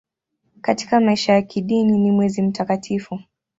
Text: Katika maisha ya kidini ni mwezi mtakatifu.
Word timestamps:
Katika 0.61 0.99
maisha 0.99 1.33
ya 1.33 1.41
kidini 1.41 1.97
ni 1.99 2.11
mwezi 2.11 2.41
mtakatifu. 2.41 3.19